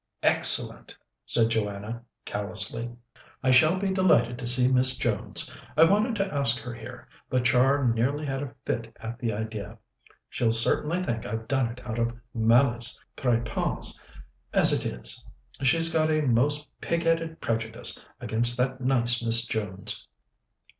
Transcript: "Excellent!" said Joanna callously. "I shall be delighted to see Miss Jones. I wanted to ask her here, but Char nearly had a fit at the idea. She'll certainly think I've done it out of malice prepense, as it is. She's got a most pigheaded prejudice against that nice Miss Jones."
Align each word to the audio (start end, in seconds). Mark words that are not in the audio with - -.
"Excellent!" 0.23 0.97
said 1.27 1.49
Joanna 1.51 2.03
callously. 2.25 2.89
"I 3.43 3.51
shall 3.51 3.77
be 3.77 3.91
delighted 3.93 4.39
to 4.39 4.47
see 4.47 4.67
Miss 4.67 4.97
Jones. 4.97 5.53
I 5.77 5.83
wanted 5.83 6.15
to 6.15 6.33
ask 6.33 6.57
her 6.57 6.73
here, 6.73 7.07
but 7.29 7.45
Char 7.45 7.87
nearly 7.87 8.25
had 8.25 8.41
a 8.41 8.55
fit 8.65 8.97
at 8.99 9.19
the 9.19 9.31
idea. 9.31 9.77
She'll 10.27 10.53
certainly 10.53 11.03
think 11.03 11.27
I've 11.27 11.47
done 11.47 11.67
it 11.67 11.85
out 11.85 11.99
of 11.99 12.17
malice 12.33 12.99
prepense, 13.15 13.95
as 14.53 14.73
it 14.73 14.91
is. 14.91 15.23
She's 15.61 15.93
got 15.93 16.09
a 16.09 16.21
most 16.21 16.67
pigheaded 16.81 17.39
prejudice 17.39 18.03
against 18.19 18.57
that 18.57 18.81
nice 18.81 19.23
Miss 19.23 19.45
Jones." 19.45 20.07